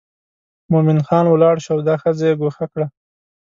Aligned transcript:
مومن 0.71 0.97
خان 1.07 1.25
ولاړ 1.29 1.55
شو 1.65 1.71
او 1.75 1.79
دا 1.87 1.95
ښځه 2.01 2.23
یې 2.29 2.37
ګوښه 2.41 2.65
کړه. 2.73 2.87